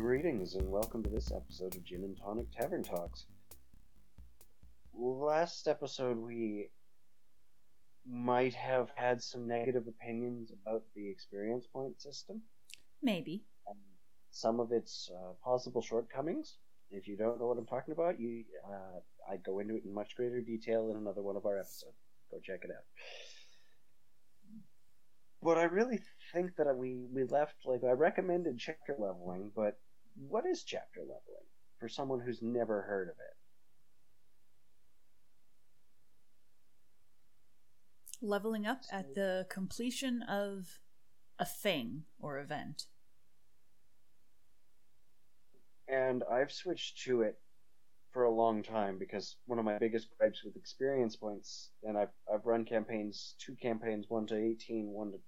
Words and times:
Greetings 0.00 0.54
and 0.54 0.66
welcome 0.70 1.02
to 1.02 1.10
this 1.10 1.30
episode 1.30 1.74
of 1.76 1.84
Gin 1.84 2.04
and 2.04 2.16
Tonic 2.16 2.46
Tavern 2.58 2.82
Talks. 2.82 3.26
Last 4.94 5.68
episode, 5.68 6.16
we 6.16 6.70
might 8.10 8.54
have 8.54 8.88
had 8.94 9.22
some 9.22 9.46
negative 9.46 9.86
opinions 9.86 10.52
about 10.52 10.84
the 10.96 11.06
experience 11.10 11.66
point 11.66 12.00
system, 12.00 12.40
Maybe. 13.02 13.44
and 13.68 13.76
some 14.30 14.58
of 14.58 14.72
its 14.72 15.10
uh, 15.14 15.32
possible 15.44 15.82
shortcomings. 15.82 16.56
If 16.90 17.06
you 17.06 17.18
don't 17.18 17.38
know 17.38 17.46
what 17.48 17.58
I'm 17.58 17.66
talking 17.66 17.92
about, 17.92 18.18
you 18.18 18.44
uh, 18.66 19.00
I 19.30 19.36
go 19.36 19.58
into 19.58 19.76
it 19.76 19.84
in 19.84 19.92
much 19.92 20.16
greater 20.16 20.40
detail 20.40 20.90
in 20.90 20.96
another 20.96 21.22
one 21.22 21.36
of 21.36 21.44
our 21.44 21.58
episodes. 21.58 21.98
Go 22.30 22.38
check 22.42 22.60
it 22.64 22.70
out. 22.70 22.84
But 25.42 25.58
I 25.58 25.64
really 25.64 26.00
think 26.32 26.56
that 26.56 26.74
we 26.74 26.96
we 27.12 27.24
left 27.24 27.56
like 27.66 27.84
I 27.84 27.92
recommended 27.92 28.58
chapter 28.58 28.96
leveling, 28.98 29.52
but 29.54 29.78
what 30.28 30.44
is 30.46 30.62
chapter 30.62 31.00
leveling 31.00 31.46
for 31.78 31.88
someone 31.88 32.20
who's 32.20 32.42
never 32.42 32.82
heard 32.82 33.08
of 33.08 33.14
it? 33.14 33.36
Leveling 38.22 38.66
up 38.66 38.82
at 38.92 39.14
the 39.14 39.46
completion 39.48 40.22
of 40.22 40.78
a 41.38 41.46
thing 41.46 42.02
or 42.20 42.38
event. 42.38 42.84
And 45.88 46.22
I've 46.30 46.52
switched 46.52 47.02
to 47.04 47.22
it 47.22 47.38
for 48.12 48.24
a 48.24 48.30
long 48.30 48.62
time 48.62 48.98
because 48.98 49.36
one 49.46 49.58
of 49.58 49.64
my 49.64 49.78
biggest 49.78 50.08
gripes 50.18 50.44
with 50.44 50.54
experience 50.56 51.16
points, 51.16 51.70
and 51.82 51.96
I've 51.96 52.10
I've 52.32 52.44
run 52.44 52.64
campaigns, 52.64 53.34
two 53.38 53.56
campaigns, 53.60 54.06
one 54.08 54.26
to 54.26 54.36
18, 54.36 54.86
one 54.86 55.12
to 55.12 55.18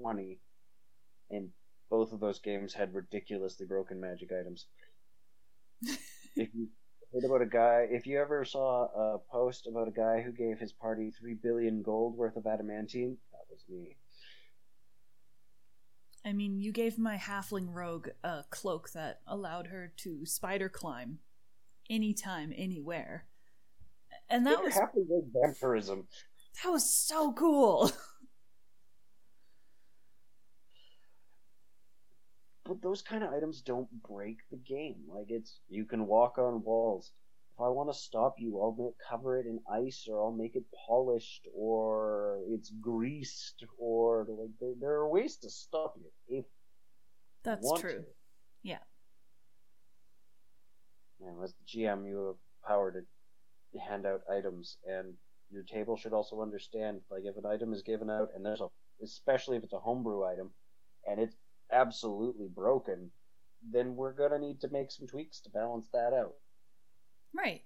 20, 0.00 0.38
and 1.30 1.50
both 1.90 2.12
of 2.12 2.20
those 2.20 2.38
games 2.38 2.74
had 2.74 2.94
ridiculously 2.94 3.66
broken 3.66 4.00
magic 4.00 4.30
items. 4.32 4.66
if 6.36 6.48
you 6.54 6.68
heard 7.12 7.24
about 7.24 7.42
a 7.42 7.46
guy, 7.46 7.86
if 7.90 8.06
you 8.06 8.20
ever 8.20 8.44
saw 8.44 8.84
a 8.84 9.18
post 9.30 9.66
about 9.66 9.88
a 9.88 9.92
guy 9.92 10.20
who 10.20 10.32
gave 10.32 10.58
his 10.58 10.72
party 10.72 11.10
three 11.10 11.34
billion 11.34 11.82
gold 11.82 12.16
worth 12.16 12.36
of 12.36 12.46
adamantine, 12.46 13.16
that 13.32 13.44
was 13.50 13.64
me. 13.68 13.96
I 16.24 16.32
mean, 16.32 16.58
you 16.58 16.72
gave 16.72 16.98
my 16.98 17.16
halfling 17.16 17.68
rogue 17.68 18.08
a 18.22 18.44
cloak 18.48 18.90
that 18.92 19.20
allowed 19.26 19.66
her 19.66 19.92
to 19.98 20.24
spider 20.24 20.70
climb 20.70 21.18
anytime, 21.90 22.52
anywhere. 22.56 23.26
And 24.30 24.46
that 24.46 24.52
You're 24.52 24.64
was 24.64 24.78
with 24.94 25.32
vampirism. 25.34 26.06
that 26.62 26.70
was 26.70 26.88
so 26.88 27.32
cool. 27.34 27.92
but 32.64 32.80
those 32.94 33.02
kind 33.02 33.24
of 33.24 33.32
items 33.32 33.60
don't 33.60 33.88
break 34.08 34.38
the 34.52 34.56
game. 34.56 34.94
Like 35.08 35.26
it's 35.28 35.58
you 35.68 35.84
can 35.84 36.06
walk 36.06 36.38
on 36.38 36.62
walls. 36.62 37.10
If 37.56 37.60
I 37.60 37.68
want 37.68 37.92
to 37.92 37.98
stop 37.98 38.36
you, 38.38 38.60
I'll 38.60 38.76
make, 38.78 38.94
cover 39.10 39.36
it 39.36 39.46
in 39.46 39.58
ice, 39.68 40.06
or 40.08 40.22
I'll 40.22 40.32
make 40.32 40.54
it 40.54 40.62
polished, 40.86 41.48
or 41.52 42.38
it's 42.48 42.70
greased, 42.80 43.64
or 43.78 44.26
like 44.28 44.50
there, 44.60 44.74
there 44.80 44.92
are 44.92 45.08
ways 45.08 45.36
to 45.38 45.50
stop 45.50 45.94
you 45.96 46.38
if 46.38 46.44
That's 47.42 47.68
true. 47.80 47.94
to. 47.94 48.04
Yeah. 48.62 48.78
And 51.20 51.42
as 51.42 51.52
the 51.52 51.80
GM, 51.82 52.06
you 52.06 52.26
have 52.28 52.68
power 52.68 52.92
to 52.92 53.80
hand 53.80 54.06
out 54.06 54.20
items, 54.32 54.76
and 54.86 55.14
your 55.50 55.64
table 55.64 55.96
should 55.96 56.12
also 56.12 56.42
understand 56.42 57.00
like 57.10 57.22
if 57.24 57.36
an 57.36 57.46
item 57.46 57.72
is 57.72 57.82
given 57.82 58.08
out, 58.08 58.28
and 58.36 58.46
there's 58.46 58.60
a 58.60 58.68
especially 59.02 59.56
if 59.56 59.64
it's 59.64 59.72
a 59.72 59.80
homebrew 59.80 60.24
item, 60.24 60.50
and 61.08 61.20
it's 61.20 61.34
absolutely 61.72 62.48
broken, 62.48 63.10
then 63.70 63.96
we're 63.96 64.12
gonna 64.12 64.38
need 64.38 64.60
to 64.60 64.68
make 64.68 64.90
some 64.90 65.06
tweaks 65.06 65.40
to 65.40 65.50
balance 65.50 65.88
that 65.92 66.12
out. 66.12 66.34
Right. 67.34 67.62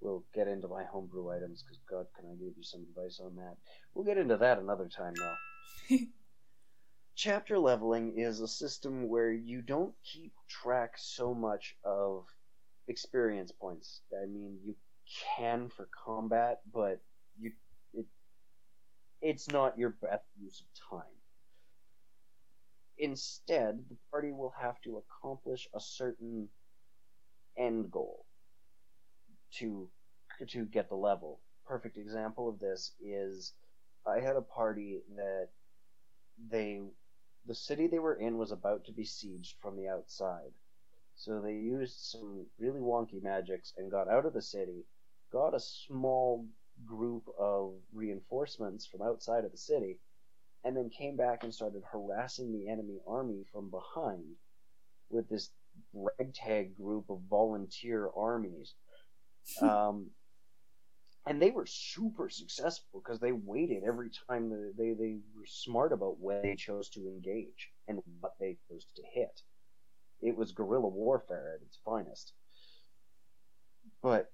We'll 0.00 0.24
get 0.34 0.48
into 0.48 0.68
my 0.68 0.84
homebrew 0.84 1.30
items 1.30 1.62
because 1.62 1.78
God, 1.88 2.06
can 2.16 2.30
I 2.30 2.34
give 2.34 2.56
you 2.56 2.62
some 2.62 2.82
advice 2.82 3.20
on 3.22 3.36
that? 3.36 3.56
We'll 3.94 4.04
get 4.04 4.18
into 4.18 4.36
that 4.38 4.58
another 4.58 4.88
time 4.88 5.14
though. 5.14 5.96
Chapter 7.16 7.58
leveling 7.58 8.18
is 8.18 8.40
a 8.40 8.48
system 8.48 9.08
where 9.08 9.30
you 9.30 9.60
don't 9.60 9.94
keep 10.02 10.32
track 10.48 10.92
so 10.96 11.34
much 11.34 11.76
of 11.84 12.24
experience 12.88 13.52
points. 13.52 14.00
I 14.14 14.26
mean, 14.26 14.58
you 14.64 14.74
can 15.36 15.68
for 15.68 15.88
combat, 16.04 16.60
but 16.72 17.00
you 17.38 17.52
it 17.92 18.06
it's 19.20 19.50
not 19.50 19.78
your 19.78 19.90
best 19.90 20.24
use 20.40 20.62
of 20.62 20.98
time. 20.98 21.19
Instead, 23.00 23.82
the 23.88 23.96
party 24.10 24.30
will 24.30 24.52
have 24.60 24.78
to 24.82 24.98
accomplish 24.98 25.66
a 25.74 25.80
certain 25.80 26.50
end 27.56 27.90
goal 27.90 28.26
to 29.50 29.88
to 30.48 30.66
get 30.66 30.90
the 30.90 30.94
level. 30.94 31.40
Perfect 31.66 31.96
example 31.96 32.48
of 32.48 32.58
this 32.58 32.92
is 33.00 33.54
I 34.06 34.20
had 34.20 34.36
a 34.36 34.42
party 34.42 35.00
that 35.16 35.48
they 36.50 36.82
the 37.46 37.54
city 37.54 37.86
they 37.86 37.98
were 37.98 38.16
in 38.16 38.36
was 38.36 38.52
about 38.52 38.84
to 38.84 38.92
be 38.92 39.04
sieged 39.04 39.54
from 39.62 39.76
the 39.76 39.88
outside. 39.88 40.52
So 41.14 41.40
they 41.40 41.54
used 41.54 41.98
some 41.98 42.46
really 42.58 42.80
wonky 42.80 43.22
magics 43.22 43.72
and 43.78 43.90
got 43.90 44.08
out 44.08 44.26
of 44.26 44.34
the 44.34 44.42
city, 44.42 44.84
got 45.32 45.54
a 45.54 45.60
small 45.60 46.46
group 46.84 47.24
of 47.38 47.74
reinforcements 47.94 48.86
from 48.86 49.00
outside 49.02 49.44
of 49.46 49.52
the 49.52 49.58
city, 49.58 50.00
and 50.64 50.76
then 50.76 50.90
came 50.90 51.16
back 51.16 51.42
and 51.42 51.54
started 51.54 51.82
harassing 51.90 52.52
the 52.52 52.68
enemy 52.68 52.98
army 53.06 53.44
from 53.52 53.70
behind 53.70 54.36
with 55.10 55.28
this 55.28 55.50
ragtag 55.92 56.76
group 56.76 57.04
of 57.08 57.20
volunteer 57.28 58.08
armies. 58.16 58.74
Um, 59.62 60.10
and 61.26 61.40
they 61.40 61.50
were 61.50 61.66
super 61.66 62.28
successful 62.28 63.00
because 63.00 63.20
they 63.20 63.32
waited 63.32 63.82
every 63.84 64.10
time 64.28 64.48
the, 64.48 64.72
they 64.76 64.92
they 64.92 65.18
were 65.34 65.46
smart 65.46 65.92
about 65.92 66.18
when 66.18 66.42
they 66.42 66.54
chose 66.54 66.88
to 66.90 67.00
engage 67.00 67.70
and 67.88 68.00
what 68.20 68.34
they 68.38 68.56
chose 68.68 68.86
to 68.96 69.02
hit. 69.12 69.40
It 70.22 70.36
was 70.36 70.52
guerrilla 70.52 70.88
warfare 70.88 71.54
at 71.56 71.62
its 71.66 71.78
finest. 71.84 72.32
But 74.02 74.30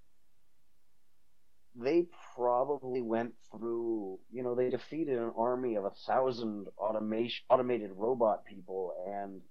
they 1.79 2.07
probably 2.35 3.03
went 3.03 3.35
through, 3.53 4.19
you 4.33 4.43
know, 4.43 4.55
they 4.55 4.71
defeated 4.71 5.19
an 5.19 5.33
army 5.37 5.77
of 5.77 5.85
a 5.85 5.91
thousand 6.07 6.69
automation 6.79 7.45
automated 7.51 7.91
robot 7.95 8.45
people 8.45 8.95
and 9.07 9.43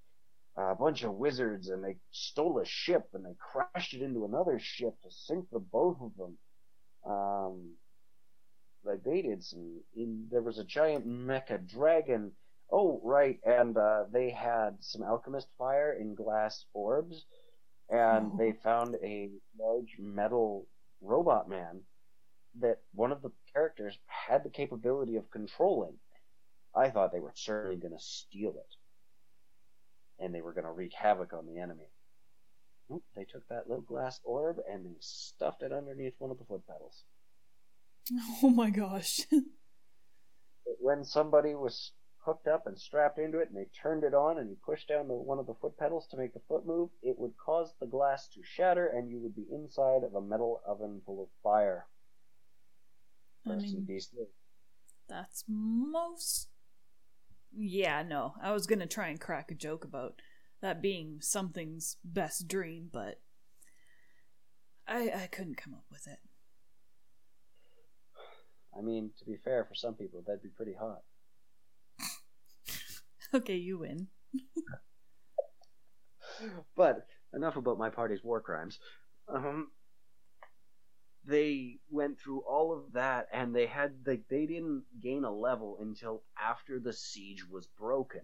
a 0.58 0.76
bunch 0.76 1.04
of 1.04 1.14
wizards, 1.14 1.70
and 1.70 1.84
they 1.84 1.98
stole 2.12 2.60
a 2.60 2.66
ship 2.66 3.10
and 3.14 3.26
they 3.26 3.36
crashed 3.40 3.94
it 3.94 4.02
into 4.02 4.26
another 4.26 4.60
ship 4.60 4.94
to 5.04 5.12
sink 5.12 5.46
the 5.52 5.60
both 5.60 5.98
of 6.02 6.12
them. 6.18 6.38
Um, 7.06 7.76
like 8.84 9.04
they 9.04 9.22
did 9.22 9.44
some. 9.44 9.82
In, 9.96 10.28
there 10.32 10.42
was 10.42 10.58
a 10.60 10.64
giant 10.64 11.08
mecha 11.08 11.68
dragon. 11.68 12.32
Oh, 12.72 13.00
right, 13.04 13.40
and 13.46 13.78
uh, 13.78 14.06
they 14.12 14.32
had 14.32 14.78
some 14.80 15.04
alchemist 15.04 15.48
fire 15.58 15.94
in 16.00 16.16
glass 16.16 16.66
orbs, 16.74 17.26
and 17.90 18.32
Oh. 18.32 18.38
they 18.38 18.54
found 18.54 18.96
a 19.04 19.30
large 19.60 19.98
metal 20.00 20.68
robot 21.02 21.48
man 21.50 21.82
that 22.62 22.80
one 22.94 23.12
of 23.12 23.22
the 23.22 23.32
characters 23.54 23.98
had 24.08 24.44
the 24.44 24.50
capability 24.50 25.16
of 25.16 25.30
controlling. 25.32 25.94
I 26.76 26.90
thought 26.90 27.12
they 27.12 27.20
were 27.20 27.34
certainly 27.36 27.78
going 27.78 27.94
to 27.94 28.04
steal 28.04 28.52
it, 28.52 30.24
and 30.24 30.34
they 30.34 30.42
were 30.42 30.54
going 30.54 30.66
to 30.66 30.72
wreak 30.72 30.94
havoc 30.94 31.34
on 31.34 31.46
the 31.46 31.60
enemy. 31.60 31.90
Nope, 32.90 33.04
they 33.16 33.24
took 33.24 33.48
that 33.48 33.68
little 33.68 33.84
glass 33.84 34.20
orb 34.24 34.58
and 34.72 34.86
they 34.86 34.96
stuffed 35.00 35.64
it 35.64 35.72
underneath 35.72 36.14
one 36.20 36.30
of 36.30 36.38
the 36.38 36.46
foot 36.46 36.66
pedals. 36.68 37.04
Oh 38.44 38.50
my 38.50 38.70
gosh. 38.70 39.22
When 40.80 41.04
somebody 41.04 41.56
was 41.56 41.94
hooked 42.26 42.48
up 42.48 42.68
and 42.68 42.78
strapped 42.78 43.18
into 43.18 43.40
it, 43.40 43.50
and 43.50 43.58
they 43.58 43.70
turned 43.82 44.04
it 44.04 44.14
on, 44.14 44.38
and 44.38 44.50
you 44.50 44.58
pushed 44.64 44.88
down 44.90 45.08
the, 45.08 45.14
one 45.16 45.40
of 45.40 45.48
the 45.48 45.56
foot 45.56 45.78
pedals 45.78 46.08
to 46.08 46.18
make 46.18 46.34
the 46.34 46.42
foot 46.48 46.66
move, 46.66 46.90
it 47.02 47.18
would 47.18 47.34
cause 47.38 47.74
the 47.80 47.88
glass 47.88 48.28
to 48.30 48.42
shatter, 48.44 48.88
and 48.88 49.10
you 49.10 49.20
would 49.20 49.36
be 49.36 49.48
inside 49.52 50.04
of 50.04 50.14
a 50.14 50.22
metal 50.22 50.62
oven 50.68 51.02
full 51.06 51.24
of 51.24 51.30
fire. 51.42 51.88
I 53.48 53.56
mean, 53.56 53.90
that's 55.08 55.44
most. 55.48 56.50
Yeah, 57.56 58.04
no. 58.04 58.34
I 58.42 58.52
was 58.52 58.68
gonna 58.68 58.88
try 58.88 59.08
and 59.10 59.20
crack 59.20 59.52
a 59.52 59.56
joke 59.56 59.84
about 59.84 60.22
that 60.62 60.82
being 60.82 61.20
something's 61.22 61.98
best 62.04 62.48
dream, 62.48 62.90
but 62.92 63.22
I 64.88 65.10
I 65.12 65.28
couldn't 65.32 65.58
come 65.58 65.74
up 65.74 65.86
with 65.92 66.08
it. 66.08 66.20
I 68.78 68.82
mean, 68.82 69.12
to 69.20 69.26
be 69.26 69.38
fair, 69.38 69.64
for 69.66 69.76
some 69.76 69.94
people, 69.94 70.22
that'd 70.26 70.44
be 70.44 70.50
pretty 70.50 70.74
hot. 70.74 71.02
Okay, 73.34 73.56
you 73.56 73.80
win. 73.80 74.08
But 76.76 77.08
enough 77.34 77.56
about 77.56 77.78
my 77.78 77.90
party's 77.90 78.24
war 78.24 78.42
crimes. 78.42 78.80
Um, 79.28 79.72
they 81.28 81.80
went 81.90 82.20
through 82.20 82.42
all 82.42 82.74
of 82.74 82.94
that, 82.94 83.28
and 83.34 83.56
they 83.56 83.66
had 83.66 83.94
like 84.06 84.24
they 84.30 84.46
didn't 84.46 84.84
gain 85.02 85.24
a 85.24 85.32
level 85.32 85.78
until 85.82 86.24
after 86.42 86.80
the 86.80 86.94
siege 86.94 87.48
was 87.50 87.68
broken. 87.68 88.22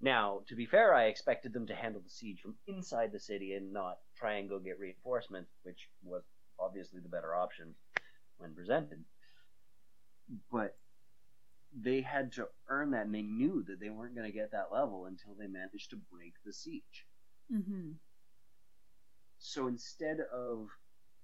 Now, 0.00 0.40
to 0.48 0.56
be 0.56 0.66
fair, 0.66 0.94
I 0.94 1.04
expected 1.04 1.52
them 1.52 1.66
to 1.68 1.74
handle 1.74 2.00
the 2.02 2.10
siege 2.10 2.40
from 2.40 2.56
inside 2.66 3.12
the 3.12 3.20
city 3.20 3.54
and 3.54 3.72
not 3.72 3.98
try 4.16 4.34
and 4.34 4.48
go 4.48 4.58
get 4.58 4.80
reinforcements, 4.80 5.52
which 5.62 5.88
was 6.02 6.24
obviously 6.58 7.00
the 7.00 7.08
better 7.08 7.34
option 7.34 7.74
when 8.38 8.54
presented. 8.54 9.04
But 10.50 10.76
they 11.74 12.00
had 12.00 12.32
to 12.32 12.48
earn 12.68 12.90
that, 12.90 13.06
and 13.06 13.14
they 13.14 13.22
knew 13.22 13.64
that 13.68 13.80
they 13.80 13.90
weren't 13.90 14.16
going 14.16 14.30
to 14.30 14.36
get 14.36 14.50
that 14.52 14.72
level 14.72 15.06
until 15.06 15.34
they 15.38 15.46
managed 15.46 15.90
to 15.90 15.96
break 16.10 16.34
the 16.44 16.52
siege. 16.52 17.06
Mm-hmm. 17.52 17.92
So 19.38 19.68
instead 19.68 20.18
of 20.32 20.68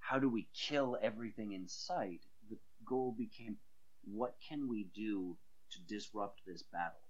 how 0.09 0.19
do 0.19 0.29
we 0.31 0.49
kill 0.55 0.97
everything 1.03 1.53
in 1.53 1.69
sight, 1.69 2.21
the 2.51 2.59
goal 2.87 3.15
became 3.19 3.57
what 4.05 4.35
can 4.49 4.69
we 4.69 4.85
do 4.95 5.37
to 5.73 5.81
disrupt 5.83 6.41
this 6.47 6.63
battle? 6.73 7.01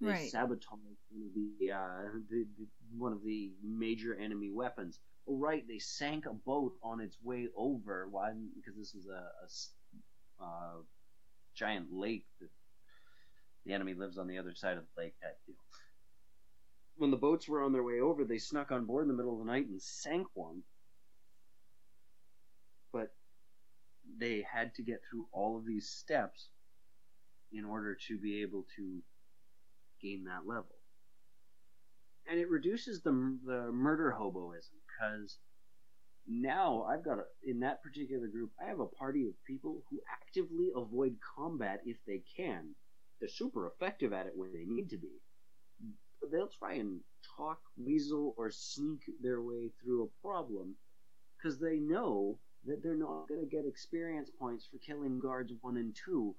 They 0.00 0.08
Right. 0.08 0.30
sabotaged 0.30 0.68
one 1.10 1.26
of 1.28 1.34
the, 1.34 1.72
uh, 1.72 2.18
the, 2.30 2.46
the 2.58 2.66
one 2.96 3.12
of 3.12 3.22
the 3.24 3.52
major 3.62 4.14
enemy 4.14 4.50
weapons. 4.50 5.00
Oh, 5.26 5.38
right, 5.38 5.66
they 5.66 5.78
sank 5.78 6.26
a 6.26 6.34
boat 6.34 6.74
on 6.82 7.00
its 7.00 7.16
way 7.22 7.48
over. 7.56 8.08
Why? 8.10 8.32
Because 8.54 8.76
this 8.76 8.94
is 8.94 9.06
a 9.08 10.44
uh, 10.44 10.82
giant 11.56 11.88
lake 11.92 12.26
that 12.40 12.50
the 13.64 13.72
enemy 13.72 13.94
lives 13.94 14.18
on 14.18 14.26
the 14.28 14.38
other 14.38 14.54
side 14.54 14.76
of 14.78 14.84
the 14.94 15.02
lake 15.02 15.14
type 15.22 15.38
deal. 15.46 15.56
When 16.96 17.10
the 17.10 17.16
boats 17.16 17.48
were 17.48 17.62
on 17.62 17.72
their 17.72 17.82
way 17.84 18.00
over, 18.00 18.24
they 18.24 18.38
snuck 18.38 18.72
on 18.72 18.86
board 18.86 19.04
in 19.04 19.08
the 19.08 19.14
middle 19.14 19.32
of 19.32 19.38
the 19.40 19.52
night 19.52 19.66
and 19.66 19.80
sank 19.82 20.26
one. 20.34 20.62
But 22.94 23.12
they 24.20 24.46
had 24.50 24.72
to 24.76 24.82
get 24.82 25.02
through 25.10 25.26
all 25.32 25.58
of 25.58 25.66
these 25.66 25.88
steps 25.88 26.48
in 27.52 27.64
order 27.64 27.98
to 28.06 28.18
be 28.18 28.42
able 28.42 28.64
to 28.76 29.02
gain 30.00 30.24
that 30.24 30.46
level. 30.46 30.76
And 32.30 32.38
it 32.38 32.48
reduces 32.48 33.02
the 33.02 33.10
the 33.44 33.72
murder 33.72 34.14
hoboism 34.16 34.78
because 34.86 35.38
now 36.26 36.84
I've 36.84 37.04
got 37.04 37.18
a, 37.18 37.24
in 37.44 37.60
that 37.60 37.82
particular 37.82 38.28
group 38.28 38.50
I 38.62 38.68
have 38.68 38.80
a 38.80 38.86
party 38.86 39.26
of 39.26 39.34
people 39.44 39.82
who 39.90 40.00
actively 40.22 40.70
avoid 40.74 41.16
combat 41.36 41.82
if 41.84 41.96
they 42.06 42.22
can. 42.36 42.74
They're 43.18 43.28
super 43.28 43.66
effective 43.66 44.12
at 44.12 44.26
it 44.26 44.36
when 44.36 44.52
they 44.52 44.64
need 44.64 44.90
to 44.90 44.96
be. 44.96 45.20
But 46.20 46.30
they'll 46.30 46.48
try 46.58 46.74
and 46.74 47.00
talk, 47.36 47.60
weasel, 47.76 48.34
or 48.38 48.50
sneak 48.50 49.00
their 49.20 49.42
way 49.42 49.72
through 49.82 50.04
a 50.04 50.26
problem 50.26 50.76
because 51.36 51.58
they 51.58 51.78
know 51.78 52.38
that 52.66 52.82
they're 52.82 52.96
not 52.96 53.28
going 53.28 53.40
to 53.40 53.46
get 53.46 53.66
experience 53.66 54.30
points 54.38 54.66
for 54.70 54.78
killing 54.78 55.20
guards 55.20 55.52
one 55.60 55.76
and 55.76 55.94
two. 55.94 56.34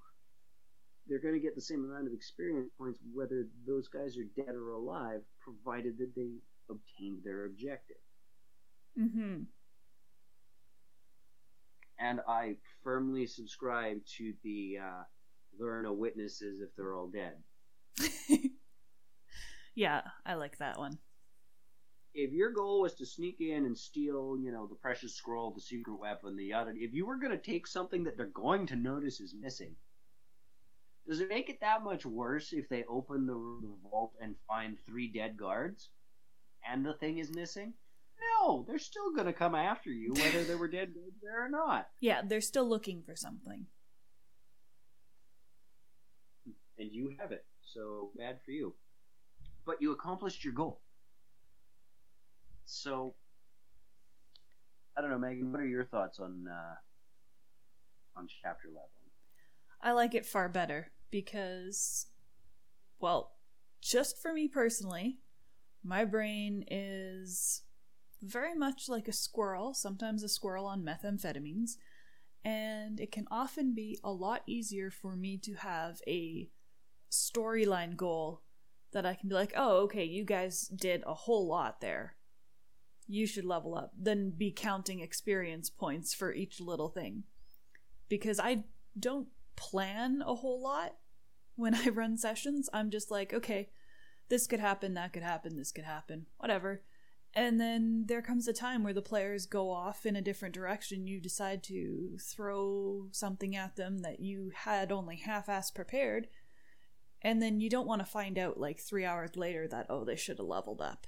They're 1.08 1.20
going 1.20 1.34
to 1.34 1.40
get 1.40 1.54
the 1.54 1.60
same 1.60 1.84
amount 1.84 2.08
of 2.08 2.12
experience 2.12 2.68
points 2.76 2.98
whether 3.12 3.46
those 3.66 3.88
guys 3.88 4.16
are 4.18 4.42
dead 4.42 4.54
or 4.54 4.72
alive, 4.72 5.22
provided 5.40 5.98
that 5.98 6.14
they 6.16 6.30
obtained 6.68 7.20
their 7.24 7.46
objective. 7.46 7.96
Mm-hmm. 8.98 9.42
And 11.98 12.20
I 12.28 12.56
firmly 12.82 13.26
subscribe 13.26 13.98
to 14.18 14.34
the 14.42 14.78
uh, 14.82 15.02
there 15.58 15.78
are 15.78 15.82
no 15.82 15.92
witnesses 15.92 16.60
if 16.60 16.74
they're 16.76 16.94
all 16.94 17.08
dead. 17.08 17.36
yeah, 19.74 20.02
I 20.24 20.34
like 20.34 20.58
that 20.58 20.78
one. 20.78 20.98
If 22.18 22.32
your 22.32 22.50
goal 22.50 22.80
was 22.80 22.94
to 22.94 23.06
sneak 23.06 23.40
in 23.40 23.66
and 23.66 23.76
steal, 23.76 24.38
you 24.40 24.50
know, 24.50 24.66
the 24.66 24.74
precious 24.74 25.14
scroll, 25.14 25.50
the 25.50 25.60
secret 25.60 25.96
weapon, 26.00 26.34
the 26.36 26.46
yada, 26.46 26.72
if 26.74 26.94
you 26.94 27.06
were 27.06 27.18
going 27.18 27.32
to 27.32 27.38
take 27.38 27.66
something 27.66 28.04
that 28.04 28.16
they're 28.16 28.26
going 28.26 28.66
to 28.68 28.76
notice 28.76 29.20
is 29.20 29.34
missing, 29.38 29.76
does 31.06 31.20
it 31.20 31.28
make 31.28 31.50
it 31.50 31.60
that 31.60 31.84
much 31.84 32.06
worse 32.06 32.52
if 32.52 32.68
they 32.70 32.84
open 32.88 33.26
the, 33.26 33.34
the 33.34 33.74
vault 33.90 34.14
and 34.20 34.34
find 34.48 34.78
three 34.86 35.08
dead 35.08 35.36
guards 35.36 35.90
and 36.68 36.84
the 36.84 36.94
thing 36.94 37.18
is 37.18 37.34
missing? 37.34 37.74
No, 38.40 38.64
they're 38.66 38.78
still 38.78 39.12
going 39.12 39.26
to 39.26 39.32
come 39.32 39.54
after 39.54 39.90
you 39.90 40.14
whether 40.14 40.42
there 40.42 40.56
were 40.56 40.68
dead 40.68 40.94
guards 40.94 41.16
there 41.22 41.44
or 41.44 41.50
not. 41.50 41.88
Yeah, 42.00 42.22
they're 42.26 42.40
still 42.40 42.66
looking 42.66 43.02
for 43.04 43.14
something. 43.14 43.66
and 46.78 46.92
you 46.92 47.14
have 47.18 47.32
it. 47.32 47.44
So 47.62 48.10
bad 48.16 48.38
for 48.44 48.50
you. 48.50 48.74
But 49.64 49.82
you 49.82 49.92
accomplished 49.92 50.44
your 50.44 50.54
goal. 50.54 50.80
So 52.86 53.14
I 54.96 55.00
don't 55.00 55.10
know, 55.10 55.18
Megan. 55.18 55.50
What 55.50 55.60
are 55.60 55.66
your 55.66 55.86
thoughts 55.86 56.20
on 56.20 56.46
uh, 56.48 56.76
on 58.16 58.28
chapter 58.42 58.68
leveling? 58.68 59.10
I 59.82 59.90
like 59.90 60.14
it 60.14 60.24
far 60.24 60.48
better 60.48 60.92
because, 61.10 62.06
well, 63.00 63.32
just 63.82 64.22
for 64.22 64.32
me 64.32 64.46
personally, 64.46 65.18
my 65.82 66.04
brain 66.04 66.64
is 66.70 67.62
very 68.22 68.54
much 68.54 68.88
like 68.88 69.08
a 69.08 69.12
squirrel, 69.12 69.74
sometimes 69.74 70.22
a 70.22 70.28
squirrel 70.28 70.66
on 70.66 70.84
methamphetamines, 70.84 71.78
and 72.44 73.00
it 73.00 73.10
can 73.10 73.26
often 73.32 73.74
be 73.74 73.98
a 74.04 74.12
lot 74.12 74.42
easier 74.46 74.92
for 74.92 75.16
me 75.16 75.36
to 75.38 75.54
have 75.54 76.00
a 76.06 76.48
storyline 77.10 77.96
goal 77.96 78.42
that 78.92 79.04
I 79.04 79.14
can 79.14 79.28
be 79.28 79.34
like, 79.34 79.54
oh, 79.56 79.78
okay, 79.78 80.04
you 80.04 80.24
guys 80.24 80.68
did 80.68 81.02
a 81.04 81.14
whole 81.14 81.48
lot 81.48 81.80
there. 81.80 82.15
You 83.08 83.26
should 83.26 83.44
level 83.44 83.76
up, 83.76 83.92
than 84.00 84.30
be 84.30 84.50
counting 84.50 85.00
experience 85.00 85.70
points 85.70 86.12
for 86.12 86.32
each 86.32 86.60
little 86.60 86.88
thing. 86.88 87.24
Because 88.08 88.40
I 88.40 88.64
don't 88.98 89.28
plan 89.56 90.22
a 90.26 90.34
whole 90.34 90.62
lot 90.62 90.96
when 91.54 91.74
I 91.74 91.88
run 91.88 92.16
sessions. 92.16 92.68
I'm 92.72 92.90
just 92.90 93.10
like, 93.10 93.32
okay, 93.32 93.70
this 94.28 94.46
could 94.46 94.60
happen, 94.60 94.94
that 94.94 95.12
could 95.12 95.22
happen, 95.22 95.56
this 95.56 95.72
could 95.72 95.84
happen, 95.84 96.26
whatever. 96.38 96.82
And 97.34 97.60
then 97.60 98.04
there 98.08 98.22
comes 98.22 98.48
a 98.48 98.52
time 98.52 98.82
where 98.82 98.94
the 98.94 99.02
players 99.02 99.44
go 99.44 99.70
off 99.70 100.06
in 100.06 100.16
a 100.16 100.22
different 100.22 100.54
direction. 100.54 101.06
You 101.06 101.20
decide 101.20 101.62
to 101.64 102.16
throw 102.18 103.08
something 103.12 103.54
at 103.54 103.76
them 103.76 103.98
that 103.98 104.20
you 104.20 104.52
had 104.54 104.90
only 104.90 105.16
half 105.16 105.48
ass 105.48 105.70
prepared. 105.70 106.28
And 107.20 107.42
then 107.42 107.60
you 107.60 107.68
don't 107.68 107.86
want 107.86 108.00
to 108.00 108.06
find 108.10 108.38
out 108.38 108.58
like 108.58 108.80
three 108.80 109.04
hours 109.04 109.36
later 109.36 109.68
that, 109.68 109.86
oh, 109.90 110.04
they 110.04 110.16
should 110.16 110.38
have 110.38 110.46
leveled 110.46 110.80
up. 110.80 111.06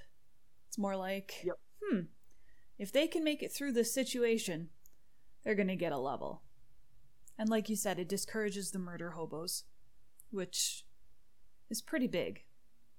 It's 0.67 0.77
more 0.77 0.95
like, 0.95 1.41
Yep. 1.43 1.55
Hmm, 1.81 2.01
if 2.77 2.91
they 2.91 3.07
can 3.07 3.23
make 3.23 3.43
it 3.43 3.51
through 3.51 3.73
this 3.73 3.93
situation, 3.93 4.69
they're 5.43 5.55
going 5.55 5.67
to 5.67 5.75
get 5.75 5.91
a 5.91 5.97
level. 5.97 6.41
And 7.37 7.49
like 7.49 7.69
you 7.69 7.75
said, 7.75 7.99
it 7.99 8.09
discourages 8.09 8.71
the 8.71 8.79
murder 8.79 9.11
hobos, 9.11 9.63
which 10.31 10.85
is 11.69 11.81
pretty 11.81 12.07
big. 12.07 12.43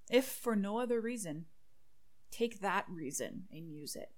If 0.09 0.25
for 0.25 0.55
no 0.55 0.79
other 0.79 0.99
reason, 0.99 1.45
take 2.31 2.59
that 2.61 2.85
reason 2.89 3.43
and 3.51 3.71
use 3.71 3.95
it. 3.95 4.09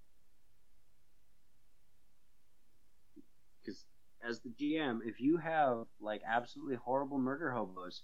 Because 3.62 3.86
as 4.28 4.40
the 4.40 4.50
GM, 4.50 5.00
if 5.06 5.20
you 5.20 5.38
have 5.38 5.86
like 6.00 6.22
absolutely 6.28 6.76
horrible 6.76 7.20
murder 7.20 7.52
hobos, 7.52 8.04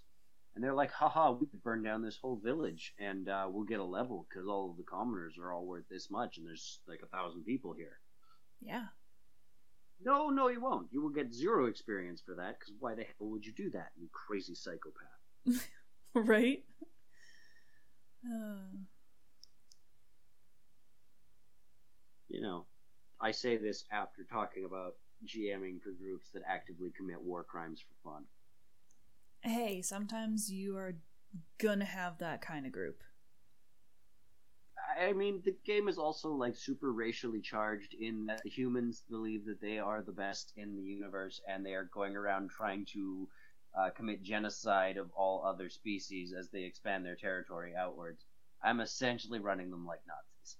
and 0.54 0.64
they're 0.64 0.74
like, 0.74 0.92
haha, 0.92 1.30
we 1.32 1.46
could 1.46 1.62
burn 1.62 1.82
down 1.82 2.02
this 2.02 2.18
whole 2.20 2.36
village 2.42 2.92
and 2.98 3.28
uh, 3.28 3.46
we'll 3.48 3.64
get 3.64 3.80
a 3.80 3.84
level 3.84 4.26
because 4.28 4.48
all 4.48 4.70
of 4.70 4.76
the 4.76 4.82
commoners 4.82 5.36
are 5.38 5.52
all 5.52 5.64
worth 5.64 5.88
this 5.88 6.10
much, 6.10 6.38
and 6.38 6.46
there's 6.46 6.80
like 6.88 7.00
a 7.02 7.16
thousand 7.16 7.44
people 7.44 7.72
here. 7.72 7.98
Yeah. 8.60 8.86
No, 10.02 10.30
no, 10.30 10.48
you 10.48 10.60
won't. 10.60 10.88
You 10.90 11.02
will 11.02 11.10
get 11.10 11.32
zero 11.32 11.66
experience 11.66 12.22
for 12.24 12.34
that 12.36 12.58
because 12.58 12.72
why 12.78 12.94
the 12.94 13.02
hell 13.02 13.28
would 13.28 13.44
you 13.44 13.52
do 13.52 13.70
that, 13.70 13.90
you 13.98 14.08
crazy 14.12 14.54
psychopath? 14.54 15.68
right? 16.14 16.64
Uh, 18.24 18.78
You 22.30 22.40
know, 22.40 22.64
I 23.20 23.32
say 23.32 23.56
this 23.56 23.84
after 23.90 24.22
talking 24.22 24.64
about 24.64 24.94
GMing 25.26 25.82
for 25.82 25.90
groups 25.90 26.30
that 26.32 26.42
actively 26.46 26.90
commit 26.96 27.20
war 27.20 27.42
crimes 27.42 27.80
for 27.80 28.10
fun. 28.10 28.24
Hey, 29.42 29.82
sometimes 29.82 30.50
you 30.50 30.76
are 30.76 30.94
gonna 31.58 31.84
have 31.84 32.18
that 32.18 32.40
kind 32.40 32.66
of 32.66 32.72
group. 32.72 33.02
I 35.00 35.12
mean, 35.12 35.40
the 35.44 35.56
game 35.64 35.88
is 35.88 35.98
also 35.98 36.30
like 36.30 36.56
super 36.56 36.92
racially 36.92 37.40
charged 37.40 37.94
in 37.94 38.26
that 38.26 38.42
the 38.42 38.50
humans 38.50 39.04
believe 39.08 39.46
that 39.46 39.60
they 39.60 39.78
are 39.78 40.02
the 40.02 40.12
best 40.12 40.52
in 40.56 40.76
the 40.76 40.82
universe 40.82 41.40
and 41.48 41.64
they 41.64 41.74
are 41.74 41.88
going 41.92 42.16
around 42.16 42.50
trying 42.50 42.84
to 42.92 43.28
uh, 43.78 43.90
commit 43.90 44.22
genocide 44.22 44.96
of 44.96 45.10
all 45.14 45.44
other 45.44 45.70
species 45.70 46.34
as 46.38 46.50
they 46.50 46.64
expand 46.64 47.04
their 47.04 47.16
territory 47.16 47.72
outwards. 47.76 48.24
I'm 48.62 48.80
essentially 48.80 49.38
running 49.38 49.70
them 49.70 49.86
like 49.86 50.00
Nazis. 50.06 50.56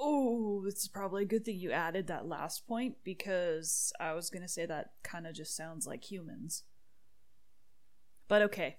Oh, 0.00 0.64
it's 0.66 0.88
probably 0.88 1.24
a 1.24 1.26
good 1.26 1.44
thing 1.44 1.58
you 1.58 1.72
added 1.72 2.06
that 2.06 2.26
last 2.26 2.66
point 2.66 2.96
because 3.04 3.92
I 4.00 4.14
was 4.14 4.30
gonna 4.30 4.48
say 4.48 4.66
that 4.66 4.92
kind 5.02 5.26
of 5.26 5.34
just 5.34 5.56
sounds 5.56 5.86
like 5.86 6.10
humans. 6.10 6.64
But 8.32 8.40
okay. 8.40 8.78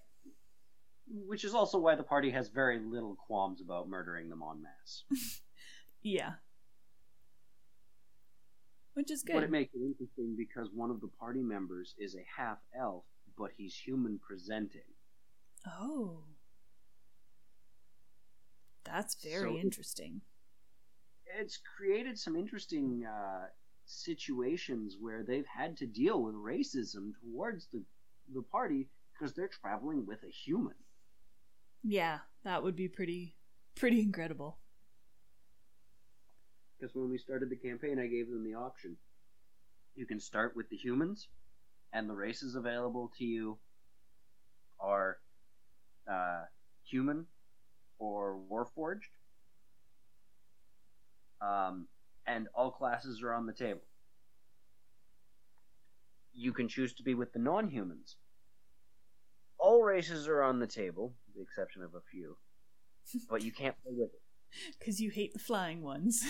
Which 1.27 1.43
is 1.43 1.53
also 1.53 1.77
why 1.77 1.93
the 1.93 2.01
party 2.01 2.31
has 2.31 2.49
very 2.49 2.79
little 2.79 3.15
qualms 3.15 3.61
about 3.61 3.87
murdering 3.87 4.29
them 4.29 4.41
en 4.41 4.63
masse. 4.63 5.03
Yeah. 6.01 6.31
Which 8.95 9.11
is 9.11 9.21
good. 9.21 9.33
But 9.35 9.43
it 9.43 9.51
makes 9.51 9.75
it 9.75 9.81
interesting 9.85 10.33
because 10.35 10.69
one 10.73 10.89
of 10.89 11.01
the 11.01 11.07
party 11.19 11.43
members 11.43 11.93
is 11.99 12.15
a 12.15 12.25
half 12.35 12.57
elf, 12.75 13.03
but 13.37 13.51
he's 13.55 13.75
human 13.75 14.19
presenting. 14.27 14.89
Oh. 15.67 16.23
That's 18.85 19.13
very 19.23 19.53
So- 19.53 19.57
interesting. 19.59 20.21
it's 21.39 21.59
created 21.77 22.17
some 22.17 22.35
interesting 22.35 23.05
uh, 23.05 23.49
situations 23.85 24.97
where 24.99 25.21
they've 25.23 25.45
had 25.45 25.77
to 25.77 25.85
deal 25.85 26.23
with 26.23 26.33
racism 26.33 27.11
towards 27.21 27.67
the 27.67 27.83
the 28.33 28.41
party 28.41 28.89
because 29.23 29.35
they're 29.35 29.47
traveling 29.47 30.05
with 30.05 30.21
a 30.23 30.29
human. 30.29 30.73
Yeah, 31.81 32.19
that 32.43 32.61
would 32.61 32.75
be 32.75 32.89
pretty 32.89 33.37
pretty 33.75 34.01
incredible. 34.01 34.57
Because 36.77 36.93
when 36.93 37.09
we 37.09 37.17
started 37.17 37.49
the 37.49 37.55
campaign, 37.55 37.99
I 37.99 38.07
gave 38.07 38.29
them 38.29 38.43
the 38.43 38.55
option. 38.55 38.97
You 39.95 40.05
can 40.05 40.19
start 40.19 40.57
with 40.57 40.69
the 40.69 40.75
humans, 40.75 41.29
and 41.93 42.09
the 42.09 42.13
races 42.13 42.55
available 42.55 43.13
to 43.17 43.23
you 43.23 43.57
are 44.77 45.19
uh, 46.11 46.41
human 46.83 47.25
or 47.99 48.37
warforged. 48.51 49.13
Um, 51.39 51.87
and 52.27 52.49
all 52.53 52.71
classes 52.71 53.21
are 53.21 53.33
on 53.33 53.45
the 53.45 53.53
table. 53.53 53.83
You 56.33 56.51
can 56.51 56.67
choose 56.67 56.93
to 56.95 57.03
be 57.03 57.13
with 57.13 57.31
the 57.31 57.39
non 57.39 57.69
humans. 57.69 58.17
All 59.63 59.81
races 59.81 60.27
are 60.27 60.43
on 60.43 60.59
the 60.59 60.67
table, 60.67 61.15
with 61.25 61.35
the 61.37 61.41
exception 61.41 61.83
of 61.83 61.95
a 61.95 62.01
few, 62.11 62.37
but 63.29 63.41
you 63.43 63.51
can't 63.51 63.75
play 63.83 63.93
with 63.95 64.09
it. 64.13 64.21
Because 64.77 64.99
you 64.99 65.09
hate 65.09 65.33
the 65.33 65.39
flying 65.39 65.81
ones. 65.81 66.23